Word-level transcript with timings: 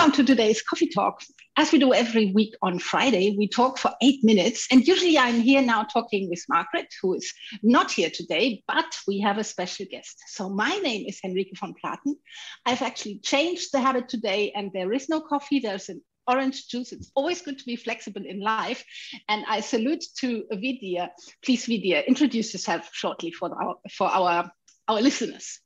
Welcome 0.00 0.24
to 0.24 0.34
today's 0.34 0.62
Coffee 0.62 0.88
Talk. 0.88 1.20
As 1.58 1.72
we 1.72 1.78
do 1.78 1.92
every 1.92 2.32
week 2.32 2.54
on 2.62 2.78
Friday, 2.78 3.36
we 3.36 3.46
talk 3.46 3.76
for 3.76 3.92
eight 4.00 4.24
minutes. 4.24 4.66
And 4.70 4.88
usually 4.88 5.18
I'm 5.18 5.42
here 5.42 5.60
now 5.60 5.82
talking 5.82 6.30
with 6.30 6.42
Margaret, 6.48 6.86
who 7.02 7.12
is 7.12 7.30
not 7.62 7.90
here 7.90 8.08
today, 8.08 8.64
but 8.66 8.86
we 9.06 9.20
have 9.20 9.36
a 9.36 9.44
special 9.44 9.84
guest. 9.90 10.16
So 10.28 10.48
my 10.48 10.70
name 10.78 11.04
is 11.06 11.20
Henrike 11.20 11.54
von 11.58 11.74
Platen. 11.74 12.16
I've 12.64 12.80
actually 12.80 13.18
changed 13.18 13.72
the 13.74 13.80
habit 13.80 14.08
today, 14.08 14.52
and 14.56 14.70
there 14.72 14.90
is 14.90 15.10
no 15.10 15.20
coffee, 15.20 15.60
there's 15.60 15.90
an 15.90 16.00
orange 16.26 16.68
juice. 16.68 16.92
It's 16.92 17.12
always 17.14 17.42
good 17.42 17.58
to 17.58 17.64
be 17.66 17.76
flexible 17.76 18.24
in 18.24 18.40
life. 18.40 18.82
And 19.28 19.44
I 19.50 19.60
salute 19.60 20.04
to 20.20 20.44
Vidir. 20.50 21.10
Please, 21.44 21.66
Vidir, 21.66 22.06
introduce 22.06 22.54
yourself 22.54 22.88
shortly 22.94 23.32
for 23.32 23.50
our, 23.62 23.76
for 23.92 24.08
our, 24.08 24.50
our 24.88 25.02
listeners. 25.02 25.60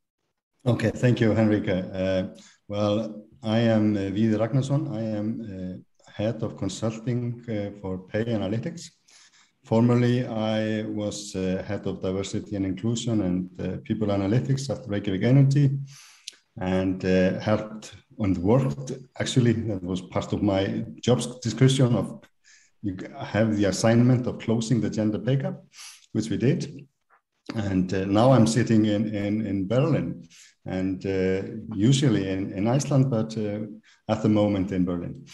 Okay, 0.66 0.91
thank 0.91 1.21
you, 1.21 1.30
Henrike. 1.35 1.95
Uh, 1.95 2.35
well, 2.68 3.27
I 3.42 3.59
am 3.59 3.96
uh, 3.96 4.00
Vidir 4.10 4.38
Ragnarsson. 4.38 4.91
I 4.95 5.02
am 5.02 5.28
uh, 5.42 6.10
head 6.10 6.42
of 6.42 6.56
consulting 6.56 7.45
uh, 7.48 7.78
for 7.80 7.98
PayAnalytics. 8.09 8.90
Formerly, 9.64 10.27
I 10.27 10.82
was 10.82 11.34
uh, 11.34 11.62
head 11.66 11.87
of 11.87 12.00
diversity 12.00 12.56
and 12.56 12.66
inclusion 12.66 13.23
and 13.23 13.60
uh, 13.60 13.78
people 13.84 14.09
analytics 14.09 14.70
at 14.70 14.88
Reykjavik 14.88 15.23
Energy 15.23 15.78
and 16.60 17.04
uh, 17.04 17.38
helped 17.40 17.95
and 18.18 18.37
worked. 18.38 18.92
Actually, 19.18 19.52
that 19.52 19.82
was 19.82 20.01
part 20.01 20.32
of 20.32 20.42
my 20.42 20.84
job 21.01 21.20
description 21.42 21.95
of 21.95 22.23
you 22.82 22.96
have 23.18 23.56
the 23.56 23.65
assignment 23.65 24.26
of 24.26 24.38
closing 24.38 24.80
the 24.80 24.90
gender 24.90 25.18
pay 25.18 25.37
gap, 25.37 25.56
which 26.12 26.28
we 26.28 26.37
did. 26.37 26.87
And 27.54 27.90
now 28.12 28.32
I'm 28.32 28.46
sitting 28.46 28.84
in, 28.87 29.15
in, 29.15 29.46
in 29.46 29.66
Berlin 29.66 30.26
and 30.66 31.04
uh, 31.06 31.42
usually 31.74 32.28
in, 32.28 32.52
in 32.52 32.68
Iceland, 32.68 33.10
but 33.10 33.37
uh, 33.37 33.60
at 34.09 34.23
the 34.23 34.29
moment 34.29 34.73
in 34.73 34.84
Berlin. 34.84 35.26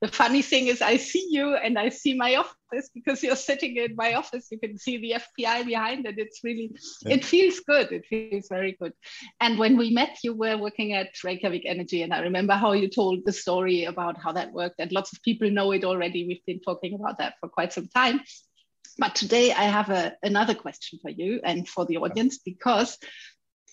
The 0.00 0.08
funny 0.08 0.42
thing 0.42 0.68
is, 0.68 0.80
I 0.80 0.96
see 0.96 1.26
you 1.28 1.56
and 1.56 1.76
I 1.76 1.88
see 1.88 2.14
my 2.14 2.36
office 2.36 2.88
because 2.94 3.20
you're 3.20 3.34
sitting 3.34 3.76
in 3.76 3.96
my 3.96 4.14
office. 4.14 4.46
You 4.48 4.60
can 4.60 4.78
see 4.78 4.98
the 4.98 5.16
FPI 5.20 5.66
behind 5.66 6.06
it. 6.06 6.18
It's 6.18 6.44
really, 6.44 6.70
yeah. 7.02 7.14
it 7.14 7.24
feels 7.24 7.58
good. 7.60 7.90
It 7.90 8.06
feels 8.06 8.46
very 8.48 8.76
good. 8.80 8.92
And 9.40 9.58
when 9.58 9.76
we 9.76 9.90
met, 9.90 10.18
you 10.22 10.34
were 10.34 10.56
working 10.56 10.92
at 10.92 11.08
Reykjavik 11.24 11.64
Energy. 11.66 12.02
And 12.02 12.14
I 12.14 12.20
remember 12.20 12.54
how 12.54 12.72
you 12.72 12.88
told 12.88 13.24
the 13.24 13.32
story 13.32 13.84
about 13.84 14.16
how 14.22 14.30
that 14.32 14.52
worked. 14.52 14.76
And 14.78 14.92
lots 14.92 15.12
of 15.12 15.20
people 15.22 15.50
know 15.50 15.72
it 15.72 15.84
already. 15.84 16.28
We've 16.28 16.46
been 16.46 16.60
talking 16.60 16.94
about 16.94 17.18
that 17.18 17.34
for 17.40 17.48
quite 17.48 17.72
some 17.72 17.88
time. 17.88 18.20
But 18.98 19.16
today 19.16 19.52
I 19.52 19.64
have 19.64 19.90
a, 19.90 20.14
another 20.22 20.54
question 20.54 21.00
for 21.02 21.10
you 21.10 21.40
and 21.42 21.68
for 21.68 21.86
the 21.86 21.96
audience 21.96 22.38
because 22.38 22.98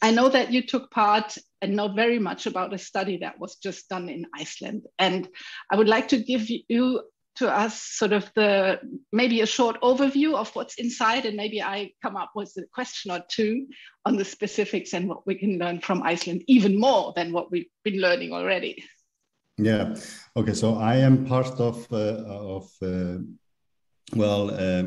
I 0.01 0.11
know 0.11 0.29
that 0.29 0.51
you 0.51 0.61
took 0.61 0.91
part 0.91 1.37
and 1.61 1.75
know 1.75 1.87
very 1.87 2.19
much 2.19 2.45
about 2.45 2.73
a 2.73 2.77
study 2.77 3.17
that 3.17 3.39
was 3.39 3.55
just 3.55 3.89
done 3.89 4.09
in 4.09 4.25
Iceland. 4.35 4.83
And 4.99 5.27
I 5.71 5.77
would 5.77 5.87
like 5.87 6.09
to 6.09 6.17
give 6.17 6.49
you 6.49 7.01
to 7.37 7.53
us 7.53 7.81
sort 7.81 8.13
of 8.13 8.31
the 8.35 8.79
maybe 9.11 9.41
a 9.41 9.45
short 9.45 9.81
overview 9.81 10.35
of 10.35 10.55
what's 10.55 10.75
inside 10.75 11.25
and 11.25 11.35
maybe 11.35 11.61
I 11.61 11.91
come 12.01 12.15
up 12.15 12.31
with 12.33 12.53
a 12.57 12.63
question 12.73 13.11
or 13.11 13.21
two 13.29 13.67
on 14.05 14.15
the 14.15 14.23
specifics 14.23 14.93
and 14.93 15.09
what 15.09 15.27
we 15.27 15.35
can 15.35 15.57
learn 15.57 15.81
from 15.81 16.01
Iceland 16.03 16.43
even 16.47 16.79
more 16.79 17.13
than 17.15 17.33
what 17.33 17.51
we've 17.51 17.69
been 17.83 17.99
learning 17.99 18.31
already. 18.31 18.83
Yeah. 19.57 19.95
Okay. 20.35 20.53
So 20.53 20.75
I 20.75 20.97
am 20.97 21.25
part 21.25 21.59
of 21.59 21.87
uh, 21.91 22.23
of 22.27 22.69
uh, 22.81 23.17
well 24.15 24.49
uh, 24.51 24.83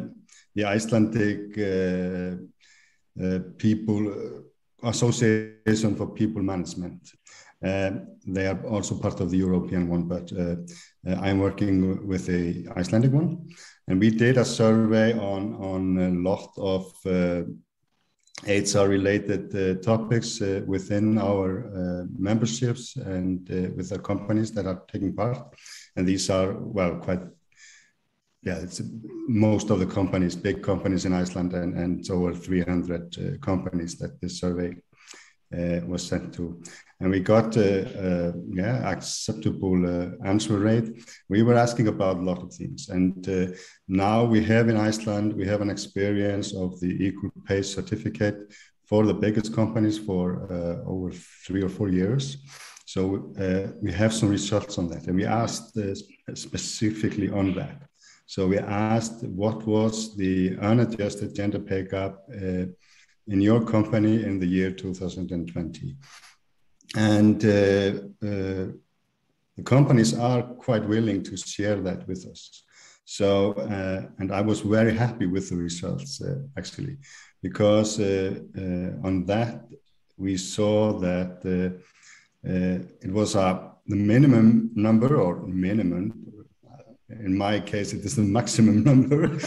the 0.54 0.64
Icelandic 0.64 1.58
uh, 1.58 2.36
uh, 3.22 3.40
people 3.56 4.44
Association 4.82 5.96
for 5.96 6.06
People 6.08 6.42
Management. 6.42 7.10
Uh, 7.64 7.90
they 8.26 8.46
are 8.46 8.64
also 8.66 8.96
part 8.96 9.20
of 9.20 9.30
the 9.30 9.36
European 9.36 9.88
one, 9.88 10.04
but 10.04 10.32
uh, 10.32 10.56
uh, 11.06 11.20
I'm 11.20 11.40
working 11.40 12.06
with 12.06 12.26
the 12.26 12.68
Icelandic 12.76 13.12
one. 13.12 13.48
And 13.88 13.98
we 13.98 14.10
did 14.10 14.36
a 14.36 14.44
survey 14.44 15.12
on, 15.18 15.54
on 15.54 15.98
a 15.98 16.10
lot 16.10 16.50
of 16.56 16.92
HR 18.46 18.78
uh, 18.78 18.86
related 18.86 19.54
uh, 19.56 19.80
topics 19.82 20.40
within 20.66 21.18
our 21.18 22.06
memberships 22.16 22.94
and 22.96 23.48
with 23.76 23.88
the 23.88 23.98
companies 23.98 24.52
that 24.52 24.66
are 24.66 24.82
taking 24.92 25.16
part. 25.16 25.38
And 25.96 26.06
these 26.06 26.30
are, 26.30 26.52
well, 26.52 26.96
quite 26.96 27.22
yeah, 28.48 28.58
it's 28.64 28.80
most 29.28 29.70
of 29.70 29.78
the 29.78 29.86
companies, 29.86 30.34
big 30.34 30.62
companies 30.62 31.04
in 31.04 31.12
Iceland, 31.12 31.52
and, 31.52 31.70
and 31.82 32.10
over 32.10 32.34
300 32.34 33.16
uh, 33.18 33.38
companies 33.50 33.98
that 33.98 34.20
this 34.20 34.40
survey 34.40 34.70
uh, 35.56 35.80
was 35.86 36.02
sent 36.06 36.34
to. 36.34 36.62
And 37.00 37.10
we 37.10 37.20
got 37.20 37.56
a, 37.56 37.70
uh, 37.70 38.08
uh, 38.08 38.32
yeah, 38.62 38.76
acceptable 38.90 39.78
uh, 39.86 40.28
answer 40.32 40.58
rate. 40.58 40.88
We 41.28 41.42
were 41.42 41.54
asking 41.54 41.88
about 41.88 42.16
a 42.16 42.26
lot 42.30 42.42
of 42.42 42.52
things. 42.52 42.88
And 42.88 43.28
uh, 43.28 43.54
now 43.86 44.24
we 44.24 44.42
have 44.44 44.68
in 44.68 44.76
Iceland, 44.76 45.34
we 45.34 45.46
have 45.46 45.60
an 45.60 45.70
experience 45.70 46.54
of 46.54 46.80
the 46.80 46.92
equal 47.06 47.30
pay 47.46 47.62
certificate 47.62 48.38
for 48.86 49.04
the 49.04 49.14
biggest 49.24 49.54
companies 49.54 49.98
for 49.98 50.22
over 50.86 51.10
three 51.46 51.62
or 51.62 51.68
four 51.68 51.90
years. 51.90 52.38
So 52.86 53.02
we 53.82 53.92
have 53.92 54.14
some 54.14 54.30
results 54.30 54.78
on 54.78 54.88
that. 54.88 55.06
And 55.06 55.16
we 55.16 55.26
asked 55.26 55.78
specifically 56.34 57.28
on 57.28 57.54
that. 57.54 57.88
So 58.28 58.46
we 58.46 58.58
asked 58.58 59.22
what 59.22 59.66
was 59.66 60.14
the 60.14 60.58
unadjusted 60.58 61.34
gender 61.34 61.58
pay 61.58 61.84
gap 61.84 62.18
uh, 62.30 62.66
in 63.26 63.40
your 63.40 63.64
company 63.64 64.22
in 64.22 64.38
the 64.38 64.46
year 64.46 64.70
2020. 64.70 65.96
And 66.94 67.42
uh, 67.42 67.48
uh, 67.48 68.66
the 69.56 69.64
companies 69.64 70.12
are 70.12 70.42
quite 70.42 70.86
willing 70.86 71.22
to 71.22 71.38
share 71.38 71.80
that 71.80 72.06
with 72.06 72.26
us. 72.26 72.64
So, 73.06 73.52
uh, 73.52 74.10
and 74.18 74.30
I 74.30 74.42
was 74.42 74.60
very 74.60 74.94
happy 74.94 75.24
with 75.24 75.48
the 75.48 75.56
results 75.56 76.20
uh, 76.20 76.40
actually, 76.58 76.98
because 77.42 77.98
uh, 77.98 78.40
on 79.04 79.24
that 79.24 79.64
we 80.18 80.36
saw 80.36 80.98
that 80.98 81.80
it 82.44 83.10
was 83.10 83.36
a 83.36 83.72
the 83.86 83.96
minimum 83.96 84.70
number 84.74 85.16
or 85.16 85.46
minimum 85.46 86.27
in 87.10 87.36
my 87.36 87.60
case, 87.60 87.92
it 87.92 88.04
is 88.04 88.16
the 88.16 88.22
maximum 88.22 88.84
number 88.90 89.38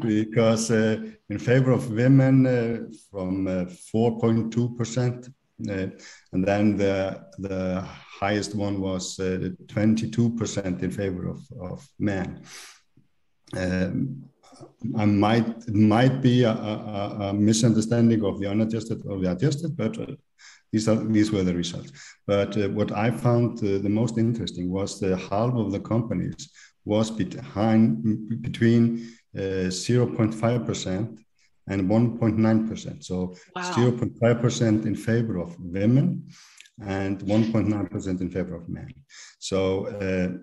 because 0.00 0.70
uh, 0.70 0.96
in 1.28 1.38
favor 1.38 1.70
of 1.70 1.90
women 1.90 2.46
uh, 2.46 2.78
from 3.10 3.46
4.2%, 3.46 5.28
uh, 5.28 5.72
uh, 5.72 5.88
and 6.32 6.44
then 6.46 6.76
the, 6.76 7.22
the 7.38 7.84
highest 8.20 8.54
one 8.54 8.80
was 8.80 9.16
22% 9.18 10.58
uh, 10.58 10.84
in 10.84 10.90
favor 10.90 11.28
of, 11.28 11.40
of 11.60 11.86
men. 11.98 12.42
Um, 13.56 14.24
I 14.96 15.04
might 15.04 15.46
it 15.46 15.74
might 15.74 16.20
be 16.22 16.44
a, 16.44 16.50
a, 16.52 17.16
a, 17.20 17.32
misunderstanding 17.32 18.24
of 18.24 18.40
the 18.40 18.46
unadjusted 18.46 19.02
or 19.06 19.18
the 19.18 19.32
adjusted, 19.32 19.76
but 19.76 19.98
uh, 19.98 20.14
these 20.72 20.88
are 20.88 20.96
these 20.96 21.32
were 21.32 21.42
the 21.42 21.54
results. 21.54 21.92
But 22.26 22.56
uh, 22.56 22.68
what 22.68 22.92
I 22.92 23.10
found 23.10 23.58
uh, 23.58 23.78
the 23.78 23.88
most 23.88 24.18
interesting 24.18 24.70
was 24.70 25.00
the 25.00 25.16
half 25.16 25.54
of 25.54 25.72
the 25.72 25.80
companies 25.80 26.50
was 26.84 27.10
behind, 27.10 28.42
between 28.42 29.12
uh, 29.36 29.70
0.5% 29.70 31.18
and 31.68 31.88
1.9%. 31.88 33.04
So 33.04 33.34
wow. 33.54 33.62
0.5% 33.62 34.86
in 34.86 34.94
favor 34.94 35.38
of 35.38 35.56
women 35.60 36.28
and 36.82 37.20
1.9% 37.20 38.20
in 38.20 38.30
favor 38.30 38.54
of 38.56 38.68
men. 38.68 38.92
So 39.38 39.86
uh, 39.86 40.38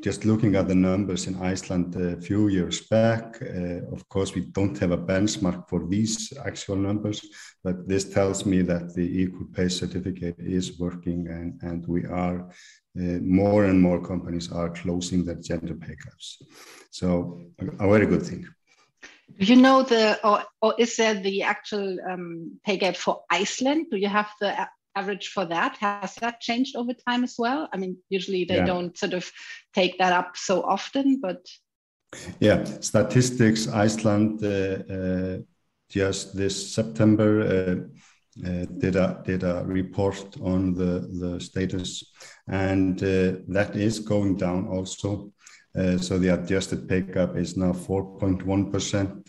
just 0.00 0.24
looking 0.24 0.56
at 0.56 0.66
the 0.66 0.74
numbers 0.74 1.26
in 1.26 1.40
Iceland 1.40 1.94
a 1.94 2.20
few 2.20 2.48
years 2.48 2.80
back, 2.88 3.40
uh, 3.40 3.92
of 3.92 4.08
course, 4.08 4.34
we 4.34 4.42
don't 4.52 4.76
have 4.78 4.90
a 4.90 4.98
benchmark 4.98 5.68
for 5.68 5.86
these 5.88 6.32
actual 6.44 6.76
numbers, 6.76 7.24
but 7.62 7.86
this 7.88 8.12
tells 8.12 8.44
me 8.44 8.62
that 8.62 8.92
the 8.94 9.22
equal 9.22 9.46
pay 9.52 9.68
certificate 9.68 10.36
is 10.38 10.78
working 10.80 11.28
and, 11.28 11.60
and 11.62 11.86
we 11.86 12.04
are 12.06 12.50
uh, 12.98 13.18
more 13.22 13.64
and 13.64 13.80
more 13.80 14.00
companies 14.04 14.50
are 14.50 14.70
closing 14.70 15.24
their 15.24 15.36
gender 15.36 15.74
pay 15.74 15.94
gaps. 16.04 16.42
So 16.90 17.40
a, 17.58 17.88
very 17.88 18.06
good 18.06 18.22
thing. 18.22 18.46
Do 19.38 19.46
you 19.46 19.56
know 19.56 19.82
the, 19.82 20.18
or, 20.26 20.42
or 20.60 20.74
is 20.78 20.96
there 20.96 21.14
the 21.14 21.42
actual 21.42 21.98
um, 22.08 22.58
pay 22.64 22.76
gap 22.76 22.96
for 22.96 23.22
Iceland? 23.30 23.86
Do 23.90 23.96
you 23.96 24.08
have 24.08 24.28
the 24.40 24.68
average 24.96 25.28
for 25.28 25.44
that? 25.46 25.76
Has 25.78 26.14
that 26.16 26.40
changed 26.40 26.76
over 26.76 26.92
time 26.92 27.24
as 27.24 27.36
well? 27.38 27.68
I 27.72 27.76
mean, 27.76 27.96
usually 28.10 28.44
they 28.44 28.56
yeah. 28.56 28.64
don't 28.64 28.96
sort 28.96 29.14
of 29.14 29.30
take 29.74 29.98
that 29.98 30.12
up 30.12 30.36
so 30.36 30.62
often, 30.62 31.20
but. 31.20 31.46
Yeah, 32.38 32.62
statistics 32.80 33.66
Iceland 33.66 34.44
uh, 34.44 34.94
uh, 34.94 35.38
just 35.88 36.36
this 36.36 36.74
September 36.74 37.40
uh, 37.42 38.46
uh, 38.46 38.66
did 38.78 38.96
a 38.96 39.22
did 39.24 39.42
a 39.42 39.64
report 39.64 40.36
on 40.40 40.74
the 40.74 41.08
the 41.20 41.40
status, 41.40 42.04
and 42.48 43.02
uh, 43.02 43.40
that 43.48 43.76
is 43.76 43.98
going 44.00 44.36
down 44.36 44.68
also. 44.68 45.32
Uh, 45.76 45.98
so 45.98 46.18
the 46.18 46.32
adjusted 46.34 46.88
pay 46.88 47.00
gap 47.00 47.36
is 47.36 47.56
now 47.56 47.72
4.1 47.72 48.72
percent 48.72 49.28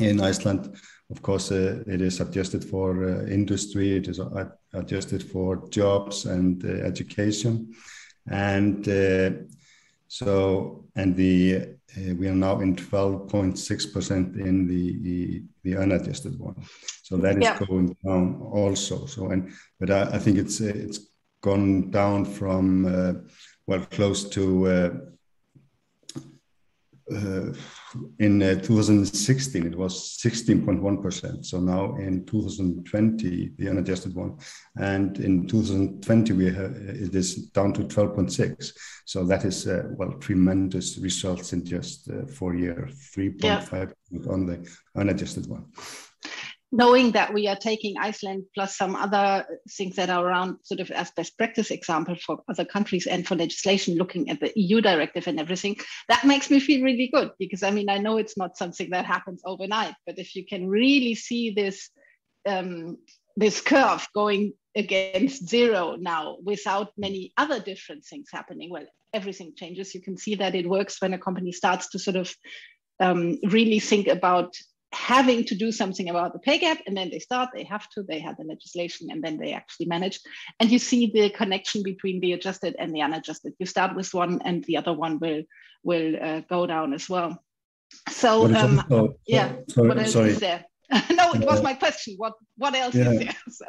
in 0.00 0.20
Iceland, 0.20 0.76
of 1.10 1.22
course, 1.22 1.50
uh, 1.50 1.82
it 1.86 2.02
is 2.02 2.20
adjusted 2.20 2.64
for 2.64 3.04
uh, 3.04 3.26
industry, 3.26 3.96
it 3.96 4.08
is 4.08 4.20
adjusted 4.74 5.22
for 5.22 5.68
jobs 5.70 6.26
and 6.26 6.62
uh, 6.64 6.68
education. 6.84 7.72
And 8.30 8.86
uh, 8.86 9.30
so, 10.06 10.84
and 10.96 11.16
the 11.16 11.76
uh, 11.96 12.14
we 12.16 12.28
are 12.28 12.34
now 12.34 12.60
in 12.60 12.76
12.6% 12.76 14.38
in 14.38 14.66
the, 14.66 15.42
the, 15.62 15.76
unadjusted 15.76 16.38
one. 16.38 16.56
So 17.02 17.16
that 17.16 17.38
is 17.38 17.44
yeah. 17.44 17.58
going 17.66 17.96
down 18.04 18.42
also. 18.42 19.06
So, 19.06 19.30
and 19.30 19.50
but 19.80 19.90
I, 19.90 20.02
I 20.02 20.18
think 20.18 20.36
it's 20.36 20.60
it's 20.60 21.00
gone 21.42 21.90
down 21.90 22.26
from 22.26 22.84
well 23.66 23.86
close 23.90 24.28
to 24.30 25.10
uh, 27.14 27.52
in 28.18 28.42
uh, 28.42 28.54
2016 28.56 29.66
it 29.66 29.76
was 29.76 30.18
16.1% 30.18 31.44
so 31.44 31.60
now 31.60 31.94
in 31.96 32.24
2020 32.26 33.52
the 33.56 33.68
unadjusted 33.68 34.14
one. 34.14 34.36
And 34.76 35.18
in 35.18 35.46
2020 35.46 36.32
we 36.32 36.46
have, 36.46 36.72
it 36.72 37.14
is 37.14 37.48
down 37.50 37.72
to 37.74 37.82
12.6 37.82 38.72
so 39.04 39.24
that 39.24 39.44
is 39.44 39.66
uh, 39.66 39.84
well 39.90 40.12
tremendous 40.12 40.98
results 40.98 41.52
in 41.52 41.64
just 41.64 42.10
uh, 42.10 42.26
four 42.26 42.54
years. 42.54 43.10
3.5 43.16 43.92
yeah. 44.10 44.32
on 44.32 44.46
the 44.46 44.68
unadjusted 44.94 45.46
one 45.46 45.66
knowing 46.70 47.12
that 47.12 47.32
we 47.32 47.48
are 47.48 47.56
taking 47.56 47.96
Iceland 47.98 48.44
plus 48.54 48.76
some 48.76 48.94
other 48.94 49.46
things 49.70 49.96
that 49.96 50.10
are 50.10 50.26
around 50.26 50.58
sort 50.64 50.80
of 50.80 50.90
as 50.90 51.10
best 51.12 51.36
practice 51.38 51.70
example 51.70 52.14
for 52.16 52.42
other 52.48 52.64
countries 52.64 53.06
and 53.06 53.26
for 53.26 53.36
legislation, 53.36 53.96
looking 53.96 54.28
at 54.28 54.40
the 54.40 54.52
EU 54.54 54.80
directive 54.80 55.26
and 55.26 55.40
everything, 55.40 55.76
that 56.08 56.24
makes 56.24 56.50
me 56.50 56.60
feel 56.60 56.84
really 56.84 57.08
good 57.12 57.30
because 57.38 57.62
I 57.62 57.70
mean, 57.70 57.88
I 57.88 57.98
know 57.98 58.18
it's 58.18 58.36
not 58.36 58.58
something 58.58 58.90
that 58.90 59.06
happens 59.06 59.40
overnight, 59.46 59.94
but 60.06 60.18
if 60.18 60.36
you 60.36 60.44
can 60.44 60.68
really 60.68 61.14
see 61.14 61.52
this, 61.52 61.90
um, 62.46 62.98
this 63.36 63.60
curve 63.62 64.06
going 64.14 64.52
against 64.76 65.48
zero 65.48 65.96
now 65.98 66.36
without 66.44 66.92
many 66.98 67.32
other 67.38 67.60
different 67.60 68.04
things 68.04 68.28
happening, 68.30 68.68
well, 68.70 68.86
everything 69.14 69.54
changes. 69.56 69.94
You 69.94 70.02
can 70.02 70.18
see 70.18 70.34
that 70.34 70.54
it 70.54 70.68
works 70.68 71.00
when 71.00 71.14
a 71.14 71.18
company 71.18 71.52
starts 71.52 71.88
to 71.90 71.98
sort 71.98 72.16
of 72.16 72.34
um, 73.00 73.38
really 73.44 73.78
think 73.78 74.06
about 74.06 74.54
having 74.92 75.44
to 75.44 75.54
do 75.54 75.70
something 75.70 76.08
about 76.08 76.32
the 76.32 76.38
pay 76.38 76.58
gap 76.58 76.78
and 76.86 76.96
then 76.96 77.10
they 77.10 77.18
start 77.18 77.50
they 77.52 77.64
have 77.64 77.88
to 77.90 78.02
they 78.04 78.18
have 78.18 78.36
the 78.38 78.44
legislation 78.44 79.10
and 79.10 79.22
then 79.22 79.36
they 79.36 79.52
actually 79.52 79.86
manage 79.86 80.18
and 80.60 80.70
you 80.70 80.78
see 80.78 81.10
the 81.12 81.28
connection 81.30 81.82
between 81.82 82.20
the 82.20 82.32
adjusted 82.32 82.74
and 82.78 82.94
the 82.94 83.02
unadjusted 83.02 83.52
you 83.58 83.66
start 83.66 83.94
with 83.94 84.12
one 84.14 84.40
and 84.46 84.64
the 84.64 84.76
other 84.76 84.92
one 84.92 85.18
will 85.18 85.42
will 85.82 86.16
uh, 86.22 86.40
go 86.48 86.66
down 86.66 86.94
as 86.94 87.08
well 87.08 87.42
so 88.08 88.46
um, 88.54 88.78
also, 88.90 89.14
yeah 89.26 89.52
sorry, 89.68 89.88
what 89.88 89.98
else 89.98 90.12
sorry. 90.12 90.30
is 90.30 90.40
there 90.40 90.64
no 91.10 91.32
it 91.34 91.44
was 91.44 91.60
uh, 91.60 91.62
my 91.62 91.74
question 91.74 92.14
what 92.16 92.32
what 92.56 92.74
else 92.74 92.94
yeah. 92.94 93.10
is 93.10 93.18
there 93.18 93.36
so. 93.50 93.66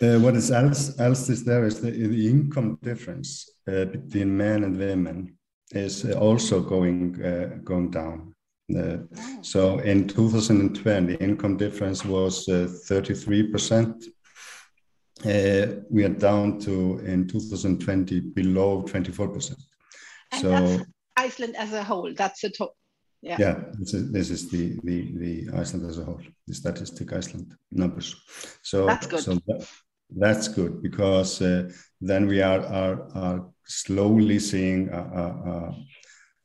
Uh, 0.00 0.20
what 0.20 0.36
is 0.36 0.52
else, 0.52 0.98
else 1.00 1.28
is 1.28 1.44
there 1.44 1.64
is 1.64 1.80
the, 1.80 1.90
the 1.90 2.28
income 2.28 2.78
difference 2.80 3.50
uh, 3.66 3.84
between 3.86 4.36
men 4.36 4.62
and 4.62 4.78
women 4.78 5.36
is 5.72 6.04
also 6.12 6.60
going 6.60 7.20
uh, 7.24 7.58
going 7.64 7.90
down. 7.90 8.32
Uh, 8.76 9.42
so 9.42 9.78
in 9.80 10.06
2020, 10.08 11.14
income 11.14 11.56
difference 11.56 12.04
was 12.04 12.46
33%. 12.46 14.04
Uh, 15.24 15.28
uh, 15.28 15.66
we 15.90 16.04
are 16.04 16.08
down 16.08 16.58
to 16.60 16.98
in 17.00 17.26
2020 17.28 18.20
below 18.20 18.82
24%. 18.82 19.54
And 20.32 20.40
so 20.40 20.84
Iceland 21.16 21.56
as 21.56 21.72
a 21.72 21.82
whole, 21.82 22.12
that's 22.14 22.40
the 22.40 22.50
top. 22.50 22.74
Yeah, 23.22 23.36
yeah 23.38 23.60
this, 23.78 23.92
is, 23.92 24.12
this 24.12 24.30
is 24.30 24.50
the, 24.50 24.78
the, 24.82 25.12
the 25.18 25.58
Iceland 25.58 25.90
as 25.90 25.98
a 25.98 26.04
whole, 26.04 26.22
the 26.46 26.54
statistic 26.54 27.12
Iceland 27.12 27.54
numbers. 27.70 28.16
So 28.62 28.86
that's 28.86 29.06
good. 29.06 29.20
So 29.20 29.34
that, 29.46 29.68
that's 30.16 30.48
good 30.48 30.82
because 30.82 31.42
uh, 31.42 31.70
then 32.00 32.26
we 32.26 32.40
are, 32.40 32.64
are, 32.66 33.08
are 33.14 33.46
slowly 33.66 34.38
seeing 34.38 34.88
a, 34.88 34.98
a, 34.98 35.50
a 35.50 35.84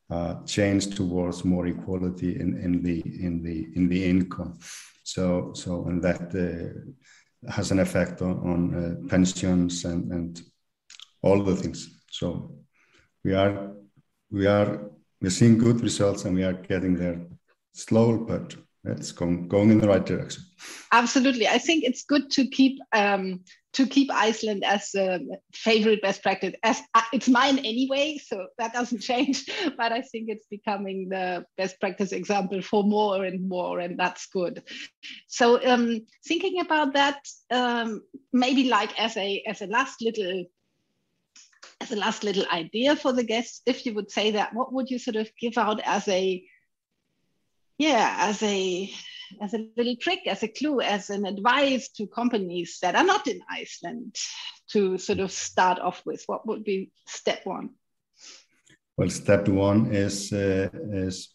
uh, 0.09 0.35
change 0.45 0.95
towards 0.95 1.43
more 1.43 1.67
equality 1.67 2.39
in, 2.39 2.57
in 2.57 2.83
the 2.83 3.01
in 3.25 3.41
the 3.41 3.67
in 3.75 3.87
the 3.89 4.03
income. 4.03 4.57
So 5.03 5.51
so 5.53 5.85
and 5.85 6.01
that 6.03 6.33
uh, 6.35 7.51
has 7.51 7.71
an 7.71 7.79
effect 7.79 8.21
on, 8.21 8.39
on 8.51 8.75
uh, 8.75 9.09
pensions 9.09 9.85
and 9.85 10.11
and 10.11 10.41
all 11.21 11.43
the 11.43 11.55
things. 11.55 12.01
So 12.11 12.55
we 13.23 13.33
are 13.33 13.71
we 14.31 14.47
are 14.47 14.91
we're 15.21 15.31
seeing 15.31 15.57
good 15.57 15.81
results 15.81 16.25
and 16.25 16.35
we 16.35 16.43
are 16.43 16.53
getting 16.53 16.95
there 16.95 17.25
slow 17.73 18.17
but 18.17 18.55
it's 18.85 19.11
going 19.11 19.47
going 19.47 19.71
in 19.71 19.79
the 19.79 19.87
right 19.87 20.05
direction. 20.05 20.43
Absolutely, 20.91 21.47
I 21.47 21.57
think 21.57 21.83
it's 21.83 22.03
good 22.03 22.29
to 22.31 22.47
keep 22.47 22.79
um, 22.93 23.41
to 23.73 23.85
keep 23.85 24.09
Iceland 24.11 24.63
as 24.63 24.95
a 24.95 25.19
favorite 25.53 26.01
best 26.01 26.23
practice. 26.23 26.53
As 26.63 26.81
uh, 26.93 27.01
it's 27.11 27.27
mine 27.27 27.59
anyway, 27.59 28.17
so 28.17 28.47
that 28.57 28.73
doesn't 28.73 29.01
change. 29.11 29.45
But 29.77 29.91
I 29.91 30.01
think 30.01 30.29
it's 30.29 30.47
becoming 30.47 31.09
the 31.09 31.45
best 31.57 31.79
practice 31.79 32.11
example 32.11 32.61
for 32.61 32.83
more 32.83 33.25
and 33.25 33.47
more, 33.49 33.79
and 33.79 33.99
that's 33.99 34.27
good. 34.27 34.63
So 35.27 35.63
um, 35.65 36.01
thinking 36.25 36.61
about 36.61 36.93
that, 36.93 37.19
um, 37.51 38.01
maybe 38.31 38.69
like 38.69 38.97
as 38.99 39.17
a 39.17 39.43
as 39.47 39.61
a 39.61 39.67
last 39.67 40.01
little 40.01 40.45
as 41.81 41.91
a 41.91 41.95
last 41.95 42.23
little 42.23 42.45
idea 42.51 42.95
for 42.95 43.11
the 43.11 43.23
guests, 43.23 43.61
if 43.65 43.85
you 43.85 43.93
would 43.93 44.09
say 44.09 44.31
that, 44.31 44.53
what 44.53 44.71
would 44.71 44.89
you 44.89 44.97
sort 44.97 45.17
of 45.17 45.29
give 45.39 45.57
out 45.57 45.81
as 45.83 46.07
a 46.07 46.43
yeah 47.77 48.17
as 48.19 48.41
a 48.43 48.91
as 49.41 49.53
a 49.53 49.67
little 49.75 49.95
trick, 49.95 50.27
as 50.27 50.43
a 50.43 50.47
clue, 50.47 50.81
as 50.81 51.09
an 51.09 51.25
advice 51.25 51.89
to 51.89 52.07
companies 52.07 52.79
that 52.81 52.95
are 52.95 53.03
not 53.03 53.27
in 53.27 53.41
Iceland 53.49 54.15
to 54.71 54.97
sort 54.97 55.19
of 55.19 55.31
start 55.31 55.79
off 55.79 56.01
with? 56.05 56.23
What 56.27 56.47
would 56.47 56.63
be 56.63 56.91
step 57.07 57.45
one? 57.45 57.71
Well, 58.97 59.09
step 59.09 59.47
one 59.47 59.93
is 59.93 60.31
uh, 60.31 60.69
is 60.93 61.29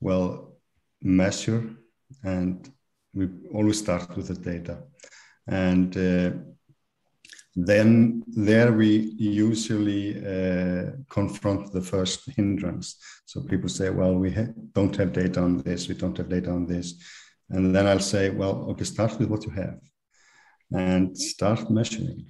well 0.00 0.56
measure, 1.02 1.76
and 2.24 2.68
we 3.14 3.28
always 3.52 3.78
start 3.78 4.16
with 4.16 4.28
the 4.28 4.34
data, 4.34 4.82
and 5.46 5.96
uh, 5.96 6.30
then 7.56 8.22
there 8.28 8.72
we 8.72 9.14
usually 9.16 10.18
uh, 10.18 10.90
confront 11.08 11.72
the 11.72 11.80
first 11.80 12.28
hindrance. 12.36 12.96
So 13.24 13.40
people 13.40 13.70
say, 13.70 13.88
well, 13.88 14.14
we 14.14 14.30
ha 14.30 14.44
don't 14.74 14.94
have 14.96 15.14
data 15.14 15.40
on 15.40 15.62
this, 15.62 15.88
we 15.88 15.94
don't 15.94 16.16
have 16.18 16.28
data 16.28 16.50
on 16.50 16.66
this. 16.66 16.94
And 17.48 17.74
then 17.74 17.86
I'll 17.86 17.98
say, 17.98 18.28
well, 18.30 18.66
okay, 18.70 18.84
start 18.84 19.18
with 19.18 19.30
what 19.30 19.44
you 19.46 19.52
have 19.52 19.78
and 20.72 21.16
start 21.16 21.70
measuring. 21.70 22.26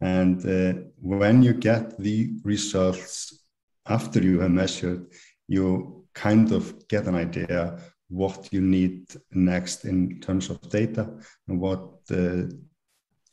And 0.00 0.44
uh, 0.44 0.80
when 1.00 1.42
you 1.42 1.54
get 1.54 1.96
the 1.98 2.32
results 2.42 3.44
after 3.86 4.20
you 4.20 4.40
have 4.40 4.50
measured, 4.50 5.06
you 5.46 6.06
kind 6.14 6.50
of 6.50 6.88
get 6.88 7.06
an 7.06 7.14
idea 7.14 7.78
what 8.08 8.48
you 8.52 8.60
need 8.60 9.06
next 9.32 9.84
in 9.84 10.20
terms 10.20 10.50
of 10.50 10.60
data 10.68 11.08
and 11.48 11.60
what 11.60 12.00
uh, 12.10 12.44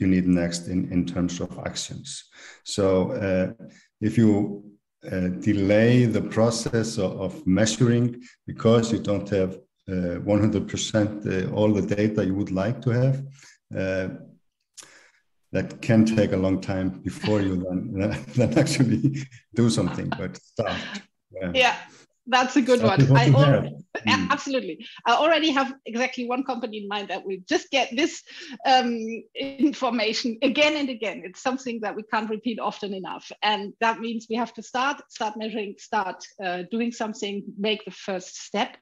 you 0.01 0.07
need 0.07 0.27
next 0.27 0.67
in, 0.67 0.91
in 0.91 1.05
terms 1.05 1.39
of 1.39 1.57
actions. 1.65 2.25
So 2.63 3.11
uh, 3.11 3.65
if 4.01 4.17
you 4.17 4.63
uh, 5.11 5.29
delay 5.39 6.05
the 6.05 6.21
process 6.21 6.97
of, 6.97 7.19
of, 7.19 7.47
measuring 7.47 8.21
because 8.45 8.91
you 8.91 8.99
don't 8.99 9.27
have 9.29 9.57
100% 9.89 11.25
uh, 11.25 11.49
uh, 11.49 11.55
all 11.55 11.73
the 11.73 11.81
data 11.81 12.23
you 12.23 12.35
would 12.35 12.51
like 12.51 12.81
to 12.81 12.89
have. 12.91 13.23
Uh, 13.75 14.09
that 15.53 15.81
can 15.81 16.05
take 16.05 16.31
a 16.31 16.37
long 16.37 16.61
time 16.61 16.89
before 17.03 17.41
you 17.41 17.57
then, 17.57 18.15
then 18.35 18.57
actually 18.57 19.25
do 19.53 19.69
something, 19.69 20.07
but 20.17 20.37
start. 20.37 20.79
Yeah. 21.31 21.51
yeah 21.53 21.75
that's 22.27 22.55
a 22.55 22.61
good 22.61 22.81
one. 22.81 23.01
I 23.17 23.31
already, 23.31 23.75
mm. 23.97 24.29
absolutely. 24.29 24.85
I 25.05 25.13
already 25.13 25.51
have 25.51 25.73
exactly 25.85 26.27
one 26.27 26.43
company 26.43 26.79
in 26.79 26.87
mind 26.87 27.09
that 27.09 27.25
we 27.25 27.43
just 27.47 27.69
get 27.71 27.89
this 27.95 28.21
um, 28.65 28.99
information 29.35 30.37
again 30.41 30.75
and 30.77 30.89
again. 30.89 31.23
It's 31.25 31.41
something 31.41 31.79
that 31.81 31.95
we 31.95 32.03
can't 32.03 32.29
repeat 32.29 32.59
often 32.59 32.93
enough, 32.93 33.31
and 33.43 33.73
that 33.81 33.99
means 33.99 34.27
we 34.29 34.35
have 34.35 34.53
to 34.53 34.63
start, 34.63 35.01
start 35.09 35.37
measuring, 35.37 35.75
start 35.77 36.23
uh, 36.43 36.63
doing 36.69 36.91
something, 36.91 37.43
make 37.57 37.83
the 37.85 37.91
first 37.91 38.43
step, 38.43 38.77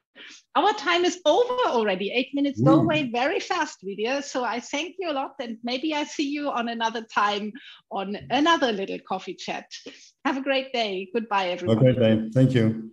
our 0.56 0.72
time 0.74 1.04
is 1.04 1.20
over 1.24 1.62
already. 1.66 2.10
Eight 2.12 2.30
minutes 2.34 2.60
go 2.60 2.80
away 2.80 3.10
very 3.10 3.40
fast, 3.40 3.78
Vidir. 3.84 4.22
So 4.22 4.44
I 4.44 4.60
thank 4.60 4.96
you 4.98 5.10
a 5.10 5.12
lot. 5.12 5.34
And 5.40 5.58
maybe 5.62 5.94
I 5.94 6.04
see 6.04 6.28
you 6.28 6.50
on 6.50 6.68
another 6.68 7.02
time 7.02 7.52
on 7.90 8.16
another 8.30 8.72
little 8.72 8.98
coffee 9.06 9.34
chat. 9.34 9.66
Have 10.24 10.36
a 10.36 10.42
great 10.42 10.72
day. 10.72 11.08
Goodbye, 11.14 11.48
everyone. 11.48 11.78
Have 11.78 11.86
a 11.86 11.92
great 11.92 12.22
day. 12.22 12.30
Thank 12.32 12.54
you. 12.54 12.90